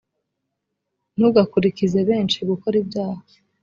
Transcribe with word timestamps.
ntugakurikize 1.15 1.99
benshi 2.09 2.37
gukora 2.49 2.75
ibyaha 2.83 3.23